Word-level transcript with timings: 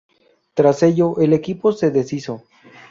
Tras 0.55 0.81
ello, 0.81 1.19
el 1.19 1.31
equipo 1.31 1.73
se 1.73 1.91
deshizo. 1.91 2.41